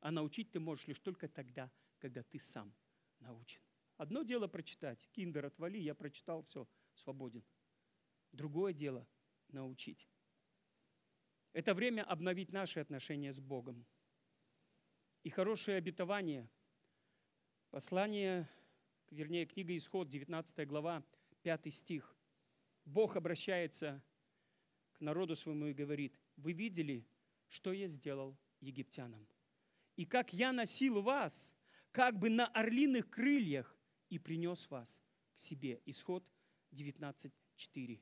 [0.00, 2.74] А научить ты можешь лишь только тогда, когда ты сам
[3.20, 3.60] научен.
[3.96, 5.08] Одно дело прочитать.
[5.12, 7.44] Киндер отвали, я прочитал, все, свободен.
[8.32, 9.06] Другое дело
[9.48, 10.08] научить.
[11.52, 13.86] Это время обновить наши отношения с Богом.
[15.22, 16.50] И хорошее обетование.
[17.70, 18.48] Послание,
[19.10, 21.02] вернее, книга Исход, 19 глава,
[21.42, 22.14] 5 стих.
[22.84, 24.02] Бог обращается
[24.92, 27.06] к народу своему и говорит, вы видели,
[27.48, 29.26] что я сделал египтянам?
[29.96, 31.56] И как я носил вас
[31.90, 33.74] как бы на орлиных крыльях
[34.10, 35.00] и принес вас
[35.34, 35.80] к себе.
[35.86, 36.24] Исход
[36.72, 38.00] 19.4.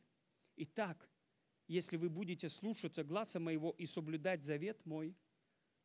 [0.57, 1.09] Итак,
[1.69, 5.17] если вы будете слушаться гласа моего и соблюдать завет мой,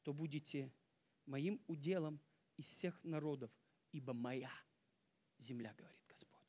[0.04, 0.74] то будете
[1.26, 2.20] моим уделом
[2.58, 3.52] из всех народов,
[3.92, 4.52] ибо моя
[5.38, 6.42] земля, говорит Господь.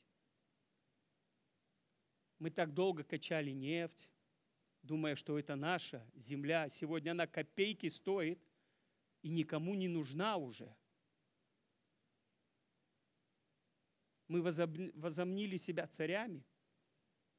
[2.39, 4.10] Мы так долго качали нефть,
[4.83, 6.69] думая, что это наша земля.
[6.69, 8.43] Сегодня она копейки стоит
[9.23, 10.75] и никому не нужна уже.
[14.31, 16.47] мы возомнили себя царями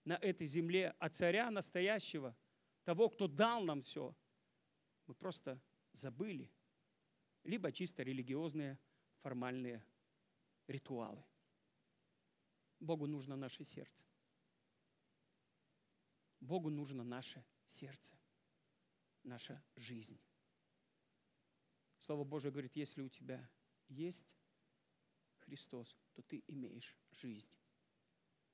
[0.03, 2.35] на этой земле, а царя настоящего,
[2.83, 4.13] того, кто дал нам все,
[5.07, 5.61] мы просто
[5.93, 6.51] забыли.
[7.45, 8.77] Либо чисто религиозные,
[9.21, 9.81] формальные
[10.67, 11.23] ритуалы.
[12.81, 14.03] Богу нужно наше сердце.
[16.41, 18.11] Богу нужно наше сердце,
[19.23, 20.19] наша жизнь.
[21.99, 23.47] Слово Божие говорит, если у тебя
[23.87, 24.27] есть
[25.37, 27.49] Христос, то ты имеешь жизнь.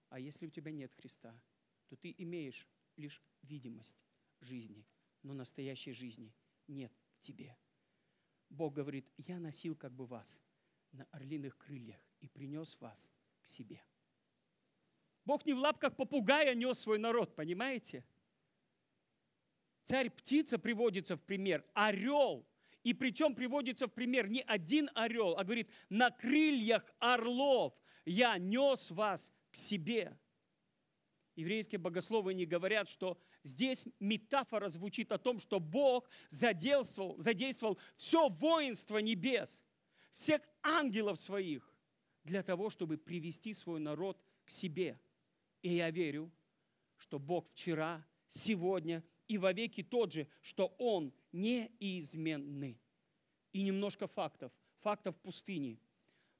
[0.10, 1.42] А если у тебя нет Христа,
[1.88, 4.06] то ты имеешь лишь видимость
[4.42, 4.86] жизни,
[5.24, 6.36] но настоящей жизни
[6.68, 7.58] нет в тебе.
[8.50, 10.42] Бог говорит, я носил как бы вас
[10.92, 13.82] на орлиных крыльях и принес вас к себе.
[15.28, 18.06] Бог не в лапках попугая нес свой народ, понимаете?
[19.84, 22.48] Царь птица приводится в пример, орел
[22.84, 27.74] и причем приводится в пример не один орел, а говорит, на крыльях орлов
[28.06, 30.18] я нес вас к себе.
[31.36, 38.30] Еврейские богословы не говорят, что здесь метафора звучит о том, что Бог задействовал, задействовал все
[38.30, 39.62] воинство небес,
[40.14, 41.70] всех ангелов своих,
[42.24, 44.98] для того, чтобы привести свой народ к себе.
[45.62, 46.32] И я верю,
[46.98, 52.80] что Бог вчера, сегодня и вовеки тот же, что Он неизменны.
[53.54, 54.52] И немножко фактов.
[54.80, 55.80] Фактов пустыни.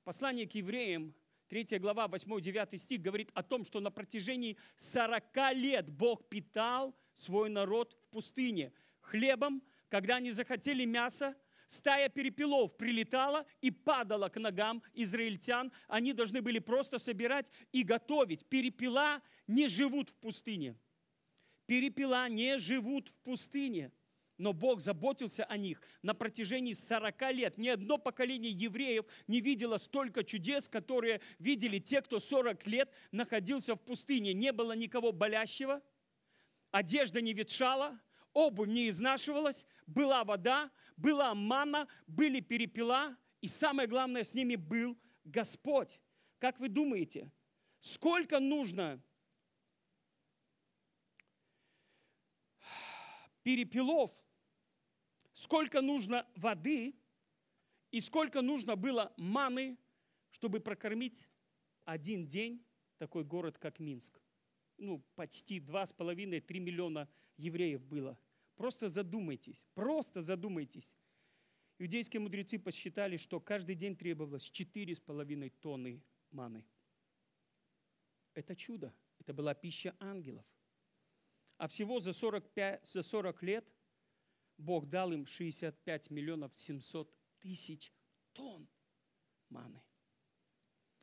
[0.04, 1.14] Послание к евреям,
[1.50, 7.50] 3 глава, 8-9 стих, говорит о том, что на протяжении 40 лет Бог питал свой
[7.50, 11.36] народ в пустыне хлебом, когда они захотели мяса,
[11.68, 15.72] стая перепелов прилетала и падала к ногам израильтян.
[15.88, 18.46] Они должны были просто собирать и готовить.
[18.48, 20.76] Перепела не живут в пустыне.
[21.68, 23.92] Перепела не живут в пустыне
[24.38, 27.58] но Бог заботился о них на протяжении 40 лет.
[27.58, 33.76] Ни одно поколение евреев не видело столько чудес, которые видели те, кто 40 лет находился
[33.76, 34.34] в пустыне.
[34.34, 35.82] Не было никого болящего,
[36.72, 38.00] одежда не ветшала,
[38.34, 44.98] обувь не изнашивалась, была вода, была манна, были перепела, и самое главное, с ними был
[45.24, 46.00] Господь.
[46.40, 47.32] Как вы думаете,
[47.80, 49.02] сколько нужно
[53.44, 54.12] перепелов–
[55.38, 56.96] сколько нужно воды
[57.92, 59.78] и сколько нужно было маны,
[60.32, 61.28] чтобы прокормить
[61.86, 62.66] один день
[62.98, 64.20] такой город, как Минск.
[64.78, 68.18] Ну, почти 2,5-3 миллиона евреев было.
[68.58, 70.96] Просто задумайтесь, просто задумайтесь.
[71.80, 76.66] Иудейские мудрецы посчитали, что каждый день требовалось 4,5 тонны маны.
[78.34, 78.94] Это чудо.
[79.20, 80.46] Это была пища ангелов.
[81.58, 83.74] А всего за 45, за 40 лет
[84.58, 87.94] Бог дал им 65 миллионов 700 тысяч
[88.34, 88.68] тонн
[89.50, 89.84] маны.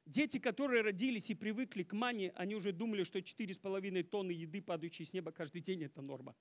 [0.07, 5.05] Дети, которые родились и привыкли к мане, они уже думали, что 4,5 тонны еды, падающей
[5.05, 6.37] с неба каждый день, это норма.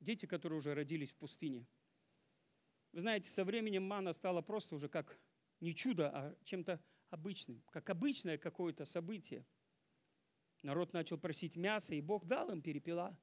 [0.00, 1.66] Дети, которые уже родились в пустыне.
[2.92, 5.20] Вы знаете, со временем мана стала просто уже как
[5.60, 9.46] не чудо, а чем-то обычным, как обычное какое-то событие.
[10.62, 13.16] Народ начал просить мяса, и Бог дал им перепела.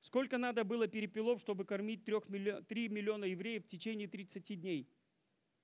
[0.00, 4.90] Сколько надо было перепелов, чтобы кормить 3 миллиона, 3 миллиона евреев в течение 30 дней?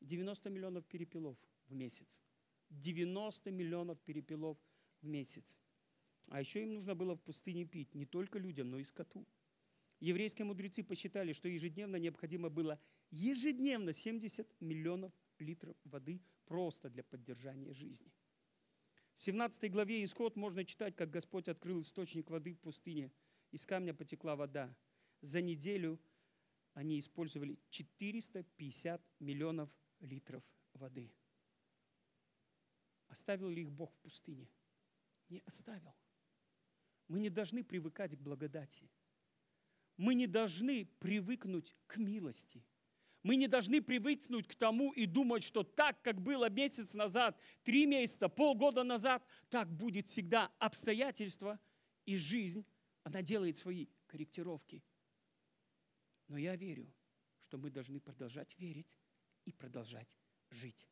[0.01, 1.37] 90 миллионов перепелов
[1.67, 2.21] в месяц.
[2.71, 4.59] 90 миллионов перепелов
[5.01, 5.57] в месяц.
[6.29, 9.27] А еще им нужно было в пустыне пить не только людям, но и скоту.
[10.03, 12.81] Еврейские мудрецы посчитали, что ежедневно необходимо было
[13.13, 18.13] ежедневно 70 миллионов литров воды просто для поддержания жизни.
[19.15, 23.13] В 17 главе Исход можно читать, как Господь открыл источник воды в пустыне.
[23.53, 24.75] Из камня потекла вода.
[25.21, 26.01] За неделю
[26.75, 30.43] они использовали 450 миллионов литров
[30.73, 31.13] воды.
[33.07, 34.49] Оставил ли их Бог в пустыне?
[35.29, 35.95] Не оставил.
[37.07, 38.91] Мы не должны привыкать к благодати.
[40.03, 42.65] Мы не должны привыкнуть к милости.
[43.23, 47.87] Мы не должны привыкнуть к тому и думать, что так, как было месяц назад, три
[47.87, 51.61] месяца, полгода назад, так будет всегда обстоятельства
[52.05, 52.67] и жизнь.
[53.05, 54.83] Она делает свои корректировки.
[56.27, 56.93] Но я верю,
[57.39, 58.99] что мы должны продолжать верить
[59.45, 60.19] и продолжать
[60.51, 60.89] жить.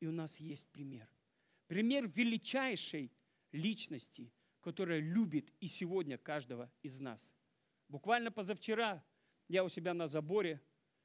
[0.00, 1.08] И у нас есть пример–
[1.72, 3.10] Пример величайшей
[3.50, 4.30] личности,
[4.60, 7.34] которая любит и сегодня каждого из нас.
[7.92, 9.04] Буквально позавчера
[9.48, 10.62] я у себя на заборе,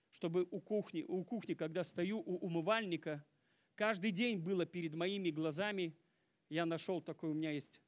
[0.09, 3.25] чтобы у кухни, у кухни, когда стою у умывальника,
[3.75, 5.97] каждый день было перед моими глазами,
[6.47, 7.81] я нашел такой, у меня есть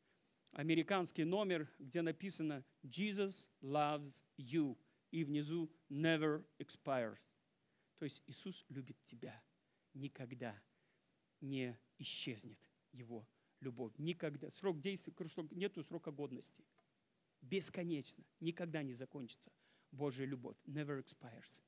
[0.52, 4.78] американский номер, где написано «Jesus loves you»
[5.12, 7.24] и внизу «never expires».
[8.00, 9.42] То есть Иисус любит тебя,
[9.94, 10.62] никогда
[11.40, 12.60] не исчезнет
[12.92, 13.26] его
[13.62, 13.94] любовь.
[13.98, 14.52] Никогда.
[14.52, 15.14] Срок действия,
[15.52, 16.66] нету срока годности.
[17.42, 18.24] Бесконечно.
[18.40, 19.52] Никогда не закончится
[19.92, 20.58] Божья любовь.
[20.66, 21.62] Never expires.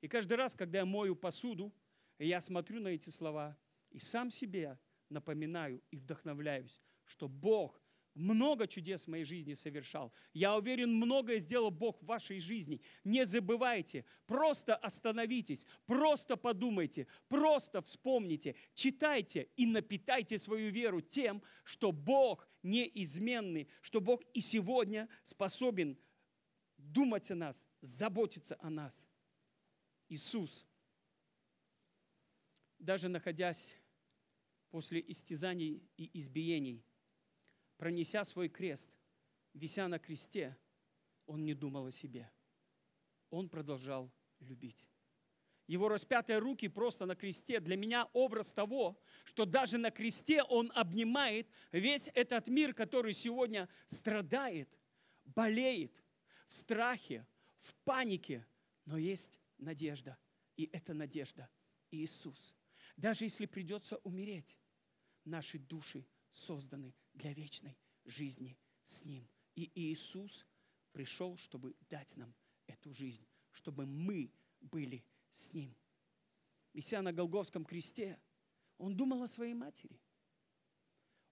[0.00, 1.72] И каждый раз, когда я мою посуду,
[2.18, 3.58] я смотрю на эти слова
[3.90, 7.82] и сам себе напоминаю и вдохновляюсь, что Бог
[8.18, 10.12] много чудес в моей жизни совершал.
[10.34, 12.80] Я уверен, многое сделал Бог в вашей жизни.
[13.04, 21.92] Не забывайте, просто остановитесь, просто подумайте, просто вспомните, читайте и напитайте свою веру тем, что
[21.92, 25.96] Бог неизменный, что Бог и сегодня способен
[26.76, 29.08] думать о нас, заботиться о нас.
[30.08, 30.66] Иисус,
[32.78, 33.76] даже находясь
[34.70, 36.84] после истязаний и избиений,
[37.78, 38.90] пронеся свой крест,
[39.54, 40.56] вися на кресте,
[41.26, 42.30] он не думал о себе.
[43.30, 44.86] Он продолжал любить.
[45.66, 50.72] Его распятые руки просто на кресте для меня образ того, что даже на кресте он
[50.74, 54.68] обнимает весь этот мир, который сегодня страдает,
[55.24, 55.92] болеет,
[56.48, 57.26] в страхе,
[57.60, 58.46] в панике,
[58.86, 60.16] но есть надежда.
[60.56, 61.50] И эта надежда
[61.90, 62.54] Иисус.
[62.96, 64.56] Даже если придется умереть,
[65.24, 69.28] наши души созданы для вечной жизни с Ним.
[69.54, 70.46] И Иисус
[70.92, 72.34] пришел, чтобы дать нам
[72.66, 75.76] эту жизнь, чтобы мы были с Ним.
[76.72, 78.18] Вися на Голговском кресте,
[78.78, 80.00] Он думал о своей матери.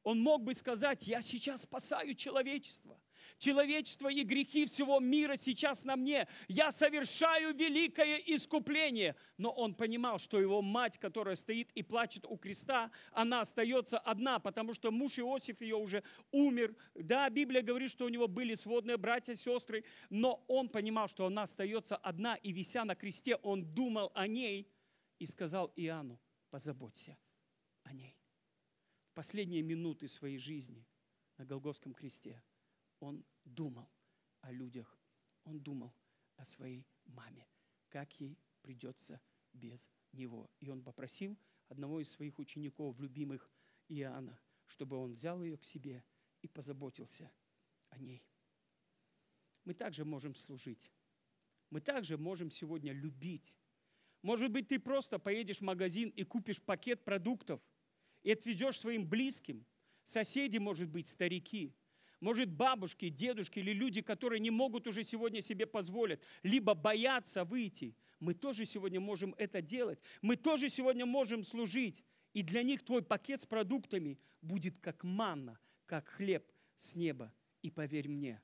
[0.07, 2.97] Он мог бы сказать, я сейчас спасаю человечество.
[3.39, 6.29] Человечество и грехи всего мира сейчас на мне.
[6.47, 9.17] Я совершаю великое искупление.
[9.37, 14.39] Но он понимал, что его мать, которая стоит и плачет у креста, она остается одна,
[14.39, 16.77] потому что муж Иосиф ее уже умер.
[16.95, 21.43] Да, Библия говорит, что у него были сводные братья, сестры, но он понимал, что она
[21.43, 24.71] остается одна, и вися на кресте, он думал о ней
[25.19, 27.19] и сказал Иоанну, позаботься
[27.83, 28.17] о ней.
[29.17, 30.87] Последние минуты своей жизни
[31.39, 32.43] на Голговском кресте–
[33.01, 33.91] он думал
[34.43, 35.01] о людях,
[35.45, 35.95] он думал
[36.37, 37.49] о своей маме,
[37.89, 39.19] как ей придется
[39.55, 40.51] без него.
[40.61, 41.39] И он попросил
[41.69, 43.51] одного из своих учеников, любимых
[43.89, 46.05] Иоанна, чтобы он взял ее к себе
[46.43, 47.33] и позаботился
[47.89, 48.23] о ней.
[49.65, 50.93] Мы также можем служить.
[51.71, 53.57] Мы также можем сегодня любить.
[54.21, 57.63] Может быть, ты просто поедешь в магазин и купишь пакет продуктов
[58.27, 59.65] и отвезешь своим близким.
[60.03, 61.73] Соседи, может быть, старики–
[62.21, 67.95] может, бабушки, дедушки или люди, которые не могут уже сегодня себе позволить, либо боятся выйти.
[68.21, 69.99] Мы тоже сегодня можем это делать.
[70.23, 72.03] Мы тоже сегодня можем служить.
[72.33, 77.31] И для них твой пакет с продуктами будет как манна, как хлеб с неба.
[77.61, 78.41] И поверь мне,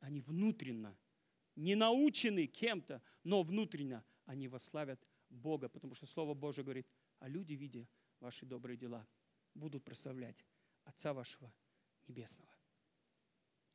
[0.00, 0.96] они внутренно,
[1.56, 6.86] не научены кем-то, но внутренно они вославят Бога, потому что Слово Божие говорит,
[7.18, 7.86] а люди, видя
[8.20, 9.06] ваши добрые дела,
[9.54, 10.44] будут прославлять
[10.84, 11.52] Отца вашего
[12.06, 12.50] Небесного.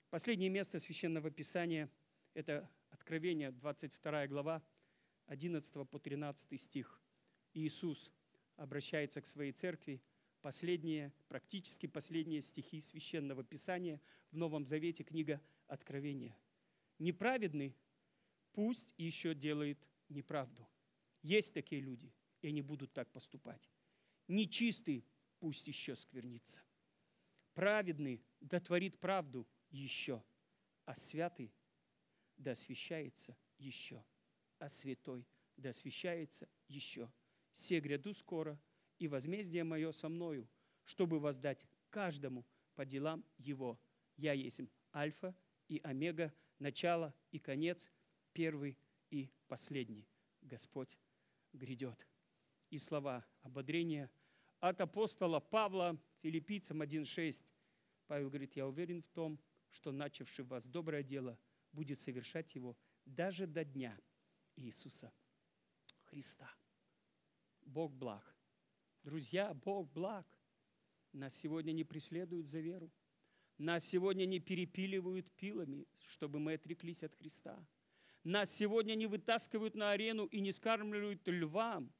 [0.09, 1.89] Последнее место Священного Писания–
[2.33, 4.61] это Откровение, 22 глава,
[5.27, 7.01] 11 по 13 стих.
[7.53, 8.11] Иисус
[8.57, 10.01] обращается к своей церкви,
[10.41, 16.37] последние, практически последние стихи Священного Писания в Новом Завете, книга Откровения.
[16.99, 17.75] Неправедный
[18.51, 19.79] пусть еще делает
[20.09, 20.67] неправду.
[21.21, 23.69] Есть такие люди, и они будут так поступать.
[24.31, 25.05] Нечистый
[25.39, 26.61] пусть еще сквернится.
[27.53, 30.23] Праведный дотворит правду еще,
[30.85, 31.53] а святый
[32.37, 34.05] да освящается еще,
[34.57, 35.27] а святой
[35.57, 37.11] да освящается еще.
[37.51, 38.57] Се гряду скоро,
[38.99, 40.49] и возмездие мое со мною,
[40.85, 43.77] чтобы воздать каждому по делам его.
[44.15, 44.61] Я есть
[44.95, 45.35] Альфа
[45.67, 47.85] и Омега, начало и конец,
[48.31, 48.77] первый
[49.09, 50.07] и последний.
[50.41, 50.97] Господь
[51.51, 52.07] грядет.
[52.69, 54.09] И слова ободрения
[54.61, 57.43] от апостола Павла, филиппийцам 1.6.
[58.07, 59.39] Павел говорит, я уверен в том,
[59.71, 61.37] что начавший в вас доброе дело
[61.71, 63.99] будет совершать его даже до дня
[64.55, 65.11] Иисуса
[66.03, 66.49] Христа.
[67.61, 68.35] Бог благ.
[69.03, 70.27] Друзья, Бог благ.
[71.11, 72.91] Нас сегодня не преследуют за веру.
[73.57, 77.65] Нас сегодня не перепиливают пилами, чтобы мы отреклись от Христа.
[78.23, 81.91] Нас сегодня не вытаскивают на арену и не скармливают львам.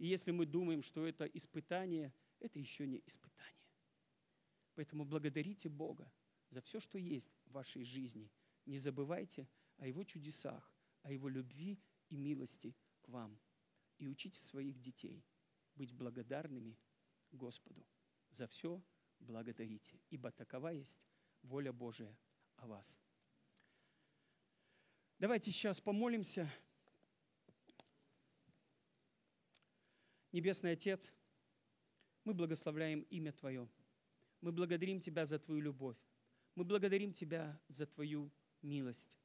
[0.00, 3.68] И если мы думаем, что это испытание, это еще не испытание.
[4.74, 6.10] Поэтому благодарите Бога
[6.48, 8.32] за все, что есть в вашей жизни.
[8.64, 9.46] Не забывайте
[9.76, 11.78] о Его чудесах, о Его любви
[12.08, 13.38] и милости к вам.
[13.98, 15.22] И учите своих детей
[15.74, 16.78] быть благодарными
[17.30, 17.86] Господу.
[18.30, 18.82] За все
[19.18, 20.98] благодарите, ибо такова есть
[21.42, 22.16] воля Божия
[22.56, 22.98] о вас.
[25.18, 26.50] Давайте сейчас помолимся.
[30.32, 31.12] Небесный Отец,
[32.24, 33.68] мы благословляем имя Твое.
[34.40, 35.96] Мы благодарим Тебя за Твою любовь.
[36.54, 38.30] Мы благодарим Тебя за Твою
[38.62, 39.18] милость.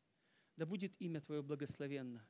[0.56, 2.26] Да будет имя Твое благословенно.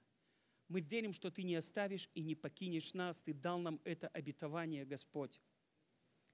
[0.67, 3.21] Мы верим, что Ты не оставишь и не покинешь нас.
[3.21, 5.39] Ты дал нам это обетование, Господь.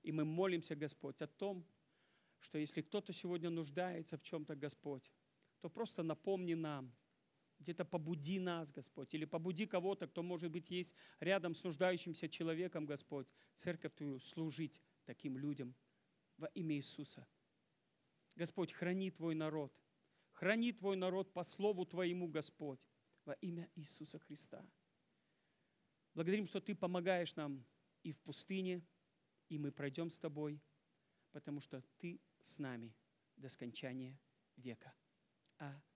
[0.01, 1.63] И мы молимся, Господь, о том,
[2.39, 5.11] что если кто-то сегодня нуждается в чем-то, Господь,
[5.59, 6.91] то просто напомни нам–
[7.61, 12.85] где-то побуди нас, Господь, или побуди кого-то, кто, может быть, есть рядом с нуждающимся человеком,
[12.85, 15.75] Господь, церковь Твою служить таким людям
[16.37, 17.27] во имя Иисуса.
[18.35, 19.73] Господь, храни Твой народ,
[20.31, 22.79] храни Твой народ по слову Твоему, Господь,
[23.25, 24.65] во имя Иисуса Христа.
[26.15, 27.63] Благодарим, что Ты помогаешь нам
[28.01, 28.81] и в пустыне,
[29.49, 30.59] и мы пройдем с Тобой,
[31.31, 32.95] потому что Ты с нами
[33.35, 34.19] до скончания
[34.57, 34.93] века.
[35.57, 35.90] Аминь.